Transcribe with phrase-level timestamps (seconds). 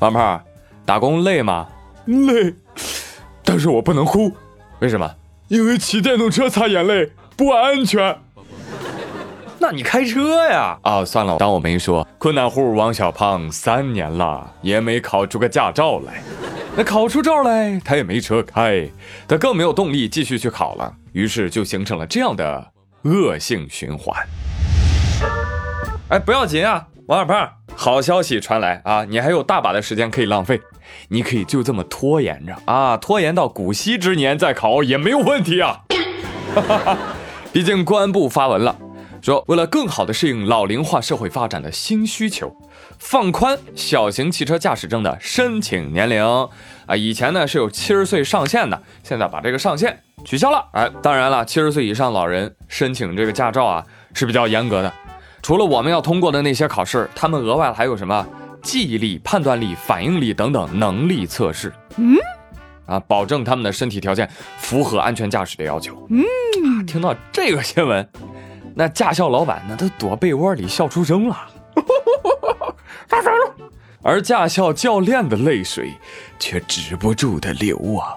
[0.00, 0.42] 王胖，
[0.86, 1.68] 打工累吗？
[2.06, 2.54] 累，
[3.44, 4.32] 但是我不能哭，
[4.78, 5.14] 为什么？
[5.48, 8.16] 因为骑电动车擦眼泪不安全。
[9.58, 10.78] 那你开车呀？
[10.82, 12.08] 啊，算了，当我没说。
[12.16, 16.22] 困难户王小胖三年了，也没考出个驾照来。
[16.74, 18.88] 那考出照来，他也没车开，
[19.28, 20.94] 他更没有动力继续去考了。
[21.12, 22.72] 于是就形成了这样的
[23.02, 24.16] 恶性循环。
[26.08, 27.50] 哎，不要紧啊，王小胖，
[27.80, 30.60] 好消息传来啊，你还有大把的时间可以浪费，
[31.08, 35.80] 你可以就这么拖延着啊，拖延到古稀之年再考也没有问题啊。
[37.54, 38.76] 毕竟公安部发文了。
[39.22, 42.54] 说，为了更好的适应老龄化社会发展的新需求，
[42.98, 46.22] 放宽小型汽车驾驶证的申请年龄
[46.84, 50.68] 啊，以前呢是有七十岁上限的，现在把这个上限取消了。
[50.72, 54.92] 哎，当然了，七十岁以上老人申请这个驾照啊是比较严格的，
[55.42, 58.26] 除了我们要通过的那些考试，他们额外还有什么
[58.62, 61.72] 记忆力、判断力、反应力等等能力测试。
[61.96, 62.16] 嗯，
[62.86, 66.06] 啊，保证他们的身体条件符合安全驾驶的要求。
[66.10, 68.06] 嗯，听到这个新闻。
[68.74, 71.36] 那驾校老板那都躲被窝里笑出声了，
[73.08, 73.54] 发财了。
[74.02, 75.92] 而驾校教练的泪水
[76.38, 78.16] 却止不住的流啊！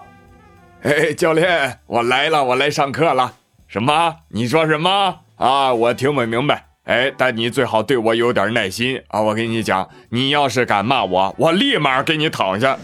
[0.84, 3.34] 哎，教练，我来了，我来上课了。
[3.68, 4.16] 什么？
[4.30, 5.20] 你说什么？
[5.36, 6.68] 啊，我听不明白。
[6.86, 9.22] 哎，但你最好对我有点耐心啊！
[9.22, 12.78] 我跟你讲，你要是敢骂我，我立马给你躺下。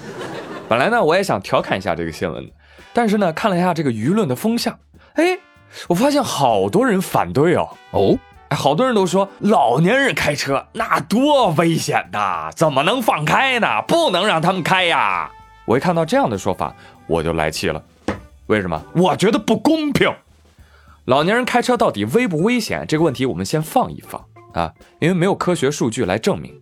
[0.67, 2.49] 本来呢，我也想调侃一下这个新闻，
[2.93, 4.79] 但是呢，看了一下这个舆论的风向，
[5.13, 5.39] 哎。
[5.87, 13.79] 我发现好多人反对哦哦，哎，好多人都说老年人开车那多危险呐，怎么能放开呢？
[13.87, 15.29] 不能让他们开呀！
[15.65, 16.75] 我一看到这样的说法，
[17.05, 17.79] 我就来气了。
[18.47, 18.81] 为什么？
[18.95, 20.11] 我觉得不公平。
[21.09, 22.85] 老年人开车到底危不危险？
[22.87, 26.61] 这个问题我们先放一放啊，因为没有科学数据来证明。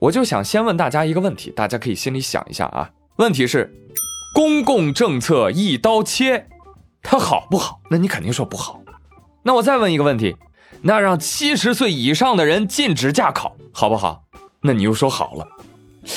[0.00, 2.90] 我就想先问大家一个问题，大家可以心里想一下啊。
[3.18, 3.72] 问题是，
[4.34, 6.48] 公共政策一刀切。
[7.04, 7.80] 它好不好？
[7.88, 8.82] 那你肯定说不好。
[9.44, 10.36] 那我再问一个问题，
[10.82, 14.24] 那让七十岁以上的人禁止驾考，好不好？
[14.62, 15.46] 那你又说好了。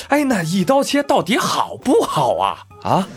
[0.08, 2.66] 哎，那一刀切到底好不好啊？
[2.82, 3.08] 啊？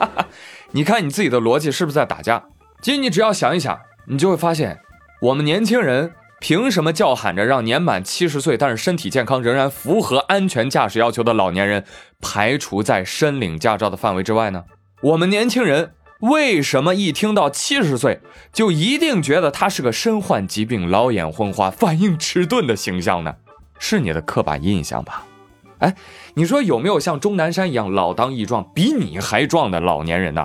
[0.72, 2.46] 你看你自己的逻辑是不是在打架？
[2.80, 4.78] 其实你只要想一想，你就会发现，
[5.22, 11.84] 我们年轻人凭什么叫喊着让年满七十岁但是身体健康仍然符合安全驾驶要求的老年人
[12.20, 14.64] 排除在申领驾照的范围之外呢？
[15.02, 15.92] 我们年轻人。
[16.20, 18.20] 为什么一听到七十岁
[18.52, 23.36] 就一定觉得他是个身患疾病、老眼昏花、反应迟钝的形象呢？
[23.78, 25.24] 是你的刻板印象吧？
[25.78, 25.94] 哎，
[26.34, 30.44] 你说有没有像钟南山一样老当益壮、比你还壮的老年人呢？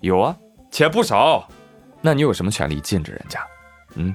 [0.00, 0.36] 有啊，
[0.72, 1.46] 且不少。
[2.02, 3.40] 那你有什么权利禁止人家？
[3.94, 4.14] 嗯，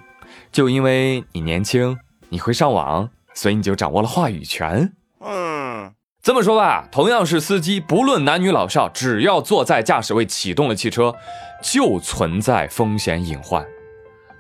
[0.52, 1.98] 就因为你年轻，
[2.30, 4.94] 你会上网，所以你就掌握了话语权？
[5.22, 11.16] 嗯这么说吧，同样是司机，不论男女老少，只要坐在驾驶位启动了汽车，
[11.64, 13.66] 就存在风险隐患。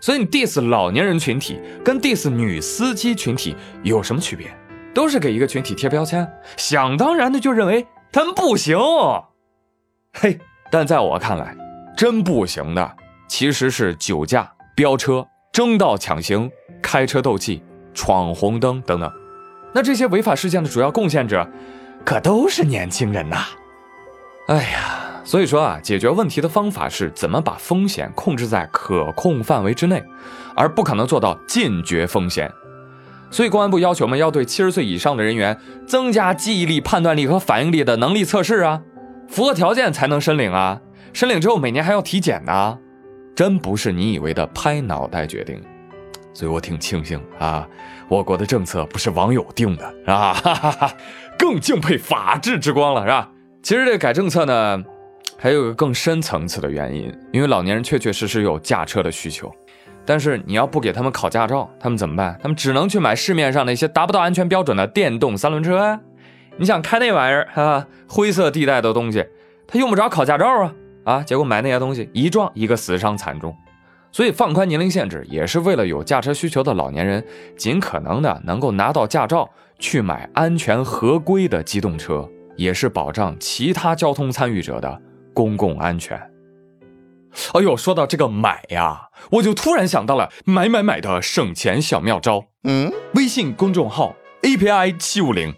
[0.01, 4.53] 所以你 diss 老年人群体跟 diss 女司机群体有什么区别？
[4.93, 8.77] 都是给一个群体贴标签，想当然的就认为他们不行。
[10.13, 10.37] 嘿，
[10.69, 11.55] 但在我看来，
[11.95, 12.97] 真不行的
[13.27, 16.49] 其实是酒驾、飙车、争道抢行、
[16.81, 19.11] 开车斗气、闯红灯等等。
[19.73, 21.47] 那这些违法事件的主要贡献者。
[22.05, 23.35] 可都是年轻人呐，
[24.47, 30.01] 哎呀，所以说啊，解决问题的方法是怎么把风险控制在可控范围之内，
[30.55, 32.49] 而不可能做到禁绝风险。
[33.29, 38.83] 所以公安部要求我们要对七十岁以上的人员增加记忆力、判断力和反应力的能力测试啊，
[39.27, 40.79] 符合条件才能申领啊，
[41.11, 42.77] 申领之后每年还要体检呢，
[43.37, 45.61] 真不是你以为的拍脑袋决定。
[46.33, 47.67] 所以我挺庆幸啊，
[48.07, 50.33] 我国的政策不是网友定的，是吧？
[50.33, 50.93] 哈哈哈。
[51.37, 53.29] 更敬佩法治之光了，是吧？
[53.61, 54.83] 其实这改政策呢，
[55.37, 59.51] 还有个更深层次的原因，因为老年人确确实实有驾车的需求，
[60.03, 62.39] 但是你要不给他们考驾照，他们怎么办？
[62.41, 65.99] 他们只能去买市面上那些达不到安全标准的电动三轮车啊！
[66.57, 69.23] 你想开那玩意儿啊，灰色地带的东西，
[69.67, 70.73] 他用不着考驾照啊
[71.07, 71.23] 啊！
[71.23, 73.55] 结果买那些东西一撞，一个死伤惨重。
[74.11, 77.25] 所以放宽年龄限制，也是为了有驾车需求的老年人
[77.55, 79.49] 尽可能的能够拿到驾照。
[79.79, 84.99] 去买安全合规的机动车，也是保障其他交通参与者的
[85.35, 86.17] 公共安全。
[87.53, 92.45] 哎呦，说到这个买呀，我就突然想到了买买买的省钱小妙招。
[92.63, 95.53] 嗯，微信公众号 API 七五零，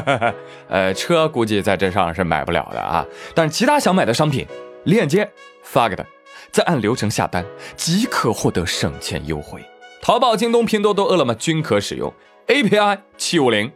[0.68, 4.46] 呃，车估计在这上是买不了的啊，但是其他想买的商品，
[4.86, 5.30] 链接
[5.62, 6.04] 发给他，
[6.50, 7.44] 再按流程下单，
[7.76, 9.60] 即可获得省钱优惠。
[10.00, 12.12] 淘宝、京东、拼多多、饿了么均可使用。
[12.46, 13.70] API 七五零，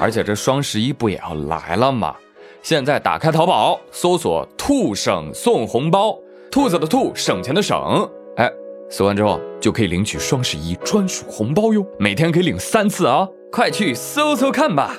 [0.00, 2.16] 而且这双十一不也要来了吗？
[2.62, 6.18] 现在打开淘宝，搜索“兔省送红包”，
[6.50, 8.10] 兔子的兔，省钱的省。
[8.36, 8.50] 哎，
[8.90, 13.28] 搜完之后就可以领取双十一专属红包哟，每天可以领三次啊！
[13.52, 14.96] 快去搜搜看吧。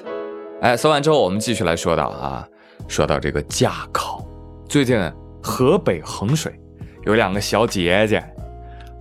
[0.62, 2.48] 哎，搜完之后我们继续来说到啊，
[2.88, 4.24] 说到这个驾考，
[4.70, 5.02] 最近
[5.42, 6.54] 河北衡水
[7.04, 8.24] 有两个小姐姐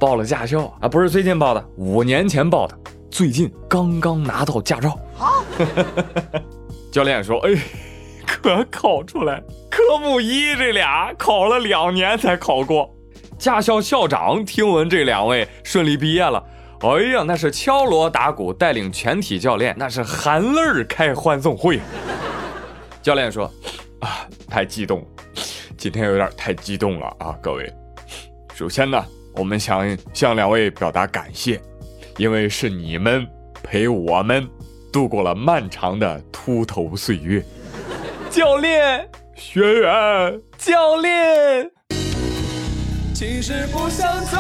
[0.01, 2.75] 报了驾校啊，不是最近报的，五年前报的。
[3.11, 5.45] 最近刚刚拿到驾照，好。
[6.91, 7.55] 教练说：“哎，
[8.27, 12.91] 可考出来，科目一这俩考了两年才考过。”
[13.39, 16.43] 驾校校长听闻这两位顺利毕业了，
[16.81, 21.79] 哎呀，那是敲锣打鼓，带领全体教练，那是含泪开欢送会。
[23.03, 23.53] 教练说
[24.01, 25.07] ：“啊，太激动，
[25.79, 27.73] 今天有点太激动了啊，各位。
[28.55, 29.03] 首先呢，
[29.35, 31.59] 我们想向两位表达感谢。”
[32.19, 33.25] 因为是你们
[33.63, 34.45] 陪我们
[34.93, 37.41] 度过了漫长的秃头岁月，
[38.29, 41.71] 教练、学员、教练。
[43.15, 44.37] 其实不想走，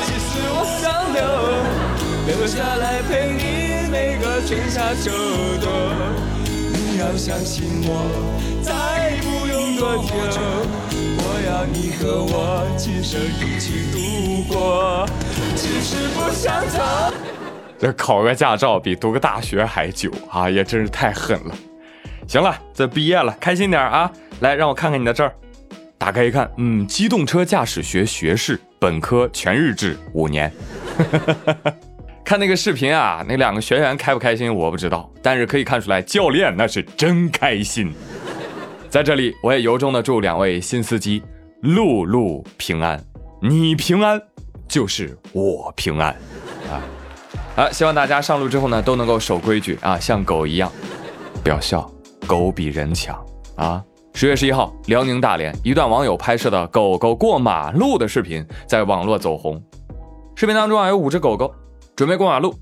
[0.00, 5.10] 其实我想留，留下来陪你每个春夏秋
[5.60, 5.68] 冬。
[6.72, 7.92] 你要相信我，
[8.62, 9.39] 再不
[9.80, 10.38] 多久，
[10.92, 15.06] 我要你和我今生一起度过。
[15.56, 16.78] 只是不想走。
[17.78, 21.54] 这考个驾照比读个大学还久啊，也真是太狠了。
[22.28, 24.12] 行了，这毕业了，开心点啊！
[24.40, 25.30] 来，让我看看你的证
[25.96, 30.52] 打开一看，嗯，机动车驾驶学学士，本科全日制五年。
[32.22, 37.90] 看那个视频啊，那两个学员开不开心我不知道，但是可以看出来教练那是真开心。
[38.90, 41.22] 在这里，我也由衷的祝两位新司机
[41.62, 43.00] 路路平安，
[43.40, 44.20] 你平安。
[44.66, 46.14] 就是我平安，
[46.68, 46.78] 啊，
[47.56, 50.70] 啊，希望大家上路之后呢都能够守规矩啊，像狗一样，
[51.42, 51.88] 不要笑，
[52.24, 53.20] 狗比人强
[53.56, 53.82] 啊。
[54.14, 59.60] 十月十一号，辽宁大连一段网友拍摄的狗狗过马路的视频在网络走红。
[60.36, 61.52] 视频当中啊有五只狗狗
[61.96, 62.54] 准备过马路，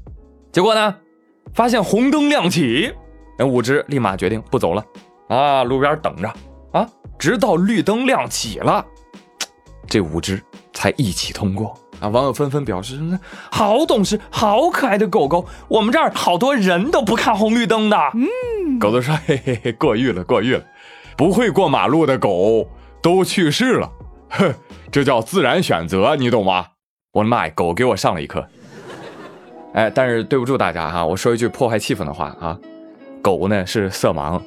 [0.51, 0.95] 结果呢
[1.53, 2.91] 发现红灯亮起，
[3.39, 4.83] 那五只立马决定不走了
[5.29, 6.29] 啊，路边等着
[6.73, 6.89] 啊，
[7.19, 8.85] 直到绿灯亮起了，
[9.87, 10.43] 这五只
[10.73, 11.75] 才一起通过。
[12.01, 12.07] 啊！
[12.07, 12.97] 网友纷纷表示
[13.51, 20.63] ：“好懂事，好可爱的狗狗，我们这儿好多人都不看红绿灯的。”嗯，狗子说：“嘿嘿嘿，过誉了，过誉了。
[21.17, 22.69] 不会过马路的狗
[23.03, 23.91] 都去世了，
[24.31, 24.55] 哼，
[24.93, 26.67] 这叫自然选择，你懂吗？”
[27.11, 28.47] 我的妈呀，狗给我上了一课。
[29.75, 32.57] 哎，但是对不住大家哈，我说一句破坏气氛的话啊，
[33.21, 34.41] 狗呢是色盲，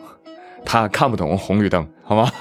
[0.65, 2.31] 它看不懂红绿灯，好吗？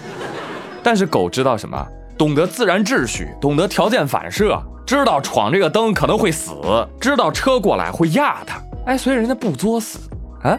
[0.82, 1.86] 但是狗知道什么？
[2.18, 6.52] 懂得自然秩序，懂得条件反射，知道闯这个灯可能会死，
[7.00, 9.98] 知道车过来会压他，哎，所以人家不作死
[10.42, 10.58] 啊，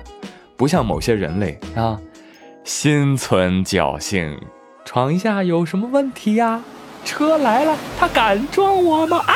[0.58, 2.00] 不像某些人类啊，
[2.64, 4.40] 心存侥幸，
[4.86, 6.62] 闯一下有什么问题呀？
[7.04, 9.18] 车来了，他敢撞我吗？
[9.28, 9.34] 啊！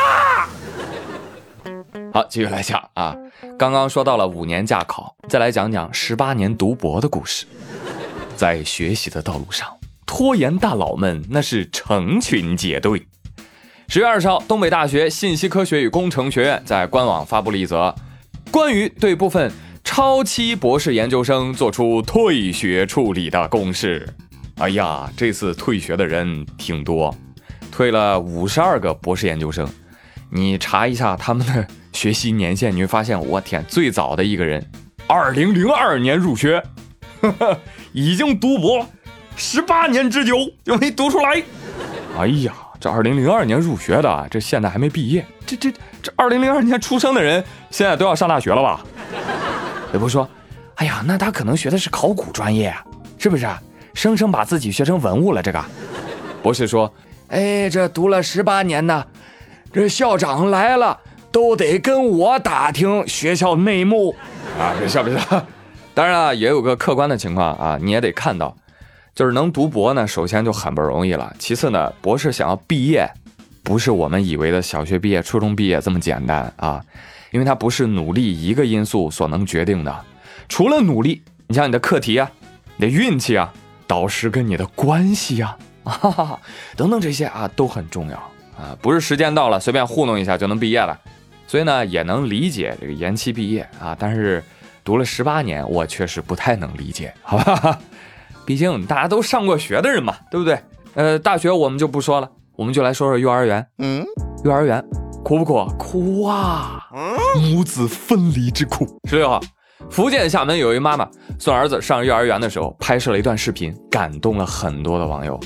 [2.15, 3.13] 好，继续来讲啊，
[3.59, 7.45] 刚刚说到了五年驾考，再来讲讲十八年读博的故事，
[8.37, 9.67] 在学习的道路上。
[10.05, 13.05] 拖延大佬们那是成群结队。
[13.89, 17.93] 十月二十号，东北大学信息科学与工程学院在官网发布了一则
[18.49, 19.51] 关于对部分
[19.83, 24.07] 超期博士研究生做出退学处理的公示。
[24.59, 27.13] 哎呀，这次退学的人挺多，
[27.69, 29.67] 退了五十二个博士研究生。
[30.31, 34.63] 你查一下他们的学习年限，你会发现，我天，最早的一个人，
[35.07, 36.61] 二零零二年入学，
[37.21, 37.57] 呵 呵
[37.93, 38.85] 已经读博。
[39.37, 41.41] 十八年之久就没读出来。
[42.17, 45.25] 哎呀，这二零零二年入学的，这现在还没毕业。
[45.45, 45.71] 这这
[46.01, 48.81] 这二零零二年出生的人，现在都要上大学了吧？
[49.93, 50.29] 也不说，
[50.75, 52.83] 哎呀，那他可能学的是考古专业啊，
[53.17, 53.47] 是不是？
[53.93, 55.41] 生生把自己学成文物了。
[55.41, 55.63] 这个
[56.43, 56.93] 博士说，
[57.29, 59.05] 哎，这读了十八年呢，
[59.71, 60.99] 这校长来了
[61.35, 64.15] 都得跟我打听学校内幕
[64.57, 64.73] 啊。
[64.79, 65.45] 别笑别笑。
[65.93, 68.55] 当然啊，也有个客观的情况啊，你也得看到。
[69.13, 71.35] 就是能读博呢，首先就很不容易了。
[71.37, 73.05] 其次呢，博士想要毕业，
[73.63, 76.81] 不是我们以为的小学毕业、初中毕业这么简单啊，
[77.31, 79.93] 因为它不是努力一个因素所能决定的。
[80.47, 82.31] 除了努力，你像你的课题啊、
[82.77, 83.53] 你的运气啊、
[83.85, 86.39] 导师跟你的关系啊，啊
[86.77, 88.15] 等等这些啊都很重要
[88.57, 90.97] 啊，不是时间到了随便糊弄一下就能毕业了。
[91.47, 94.43] 所以呢，也能理解这个延期毕业啊，但是
[94.83, 97.79] 读了十八年，我确实不太能理解，好吧？
[98.45, 100.59] 毕竟大家都上过学的人嘛，对不对？
[100.93, 103.65] 呃，大学我们就不说了，我们就来说说幼儿园。
[103.79, 104.05] 嗯，
[104.43, 104.83] 幼儿园
[105.23, 105.65] 苦不苦？
[105.77, 106.79] 苦啊！
[107.35, 108.85] 母子分离之苦。
[109.09, 109.41] 十六号，
[109.89, 111.09] 福建厦门有一妈妈
[111.39, 115.39] 送儿子上幼儿园的时候，拍摄了一段视频，感动了很多的网友。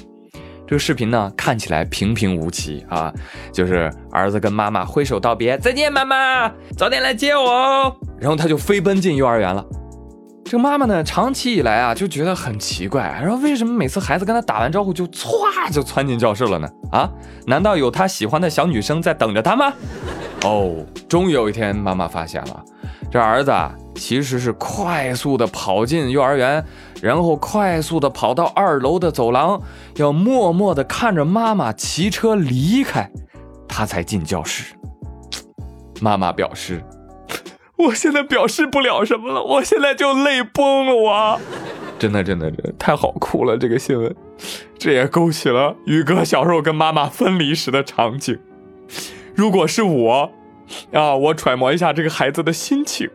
[0.70, 3.12] 这个视频呢，看起来平平无奇啊，
[3.52, 6.48] 就是儿子跟妈妈挥手道别，再见妈妈，
[6.78, 7.96] 早点来接我哦。
[8.20, 9.66] 然后他就飞奔进幼儿园了。
[10.46, 16.70] 这个妈妈呢，长期以来啊就觉得很奇怪，说为什么每次孩子跟他打完招呼就歘就窜进教室了呢？
[16.92, 17.10] 啊，
[17.48, 19.74] 难道有他喜欢的小女生在等着他吗？
[20.44, 22.64] 哦，终于有一天，妈妈发现了，
[23.12, 26.66] 这儿子啊其实是快速的跑进幼儿园。
[27.02, 29.62] 然后快速的跑到二楼的走廊，
[29.96, 33.12] 要默默的看着妈妈骑车离开，
[33.68, 34.74] 他才进教室。
[36.02, 36.84] 妈妈表示
[37.78, 41.40] ：“我现在表示不了什么了，我现在就泪崩了。”我
[41.98, 44.14] 真的真的真的太好哭了，这个新闻，
[44.78, 48.40] 这也勾起了宇哥小时候跟妈妈分离时的场景。
[49.36, 50.32] 如果是我，
[50.92, 53.10] 啊，我揣摩一下这个孩子的心情，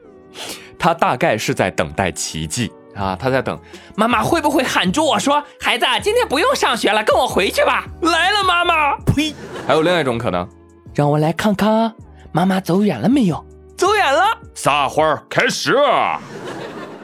[0.85, 2.71] 他大概是在等待奇迹。
[2.95, 3.59] 啊，他在等
[3.97, 8.95] 妈妈会不会喊住我说：“孩子，今天不用上学了，跟我回去吧。”来了，妈妈。
[9.07, 9.35] 呸！
[9.67, 10.47] 还有另外一种可能，
[10.95, 11.91] 让我来看看
[12.33, 13.43] 妈妈走远了没有？
[13.79, 14.39] 走远了。
[14.55, 15.75] 撒欢开始。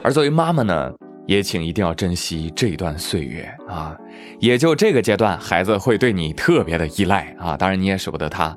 [0.03, 0.91] 而作为妈妈呢，
[1.25, 3.97] 也请一定要珍惜这段岁月啊！
[4.39, 7.57] 也就这个阶段，孩子会对你特别的依赖啊。
[7.57, 8.55] 当然你也舍不得他，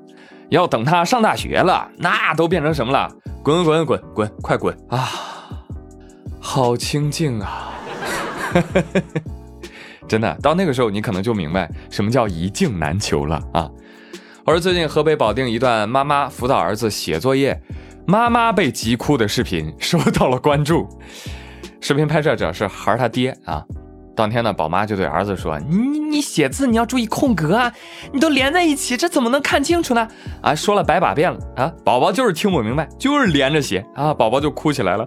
[0.50, 3.10] 要等他上大学了，那都变成什么了？
[3.44, 5.06] 滚滚滚滚，快滚啊！
[6.40, 7.74] 好清静啊，
[10.08, 13.70] 真的，到那个时候你可能就明白什么叫一镜难求了啊。
[14.46, 17.60] 而最近河北保定一段妈妈辅导儿子写作业，
[18.06, 20.88] 妈妈被急哭的视频 受到了关注。
[21.82, 23.62] 视频拍摄者是孩儿他爹啊。
[24.16, 27.72] 当天呢，宝妈就对儿子说：“你你写字你要注意空格啊，
[28.12, 30.06] 你都连在一起，这怎么能看清楚呢？”
[30.40, 35.06] 啊，说了百把遍了啊，宝宝就是听不明白，就是连着写啊，宝宝就哭起来了。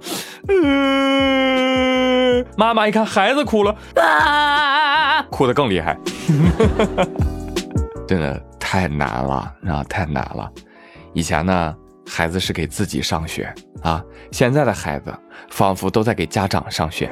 [0.49, 5.97] 嗯，妈妈一看孩子哭了啊，哭得更厉害，
[8.05, 10.51] 真的太难了啊，太难了。
[11.13, 11.73] 以前呢，
[12.05, 15.13] 孩子是给自己上学啊，现在的孩子
[15.49, 17.09] 仿佛都在给家长上学。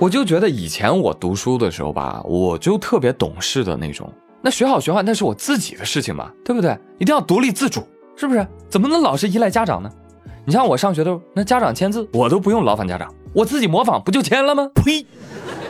[0.00, 4.12] 我就觉得以前我读书的时候吧，我就特别懂事的那种。
[4.42, 6.76] 那学好学坏那是我自己的事情嘛，对不对？
[6.98, 7.82] 一定要独立自主，
[8.16, 8.46] 是不是？
[8.68, 9.90] 怎么能老是依赖家长呢？
[10.44, 14.68] 你像我上学的时候，那家长签字我都不用劳烦家长，我自己模仿不就签了吗？
[14.74, 15.06] 呸！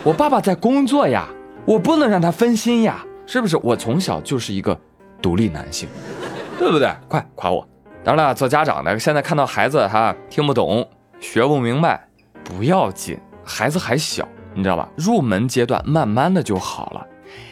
[0.03, 1.29] 我爸爸在工作呀，
[1.65, 3.57] 我不能让他分心呀，是不是？
[3.59, 4.77] 我从小就是一个
[5.23, 5.89] 独立男性，
[6.59, 6.91] 对不对？
[7.07, 7.65] 快夸我！
[8.03, 10.89] 当然了，做家长的现在看到孩子哈听不懂、
[11.21, 12.09] 学不明白，
[12.43, 13.17] 不要紧。
[13.45, 14.89] 孩子还小，你知道吧？
[14.97, 17.07] 入门阶段，慢慢的就好了。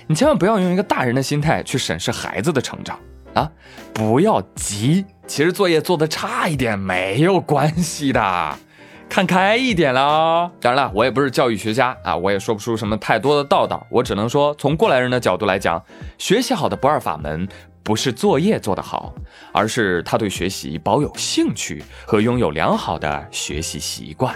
[0.07, 2.99] 你千万不要用一个大人的心态去审视孩子的成长
[3.35, 3.51] 啊！
[3.93, 8.59] 不要急，其实作业做的差一点没有关系的，
[9.09, 10.51] 看开一点啦。
[10.61, 13.85] 当然了，我也不是教育学家啊，我也说不出什么太多的道道。
[13.91, 15.83] 我只能说，从过来人的角度来讲，
[16.19, 17.49] 学习好的不二法门
[17.83, 19.15] 不是作业做得好，
[19.53, 24.35] 而是他对学习保有兴趣和拥有良好的学习习惯。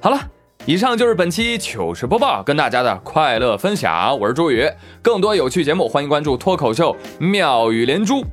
[0.00, 0.20] 好了。
[0.66, 4.18] 以上就是本期糗事播报，跟大家的快乐分享。
[4.18, 4.66] 我是朱宇，
[5.02, 8.24] 更多有趣节目，欢迎关注脱口秀妙语连珠。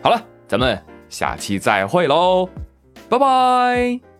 [0.00, 2.48] 好了，咱们下期再会喽，
[3.08, 4.11] 拜拜。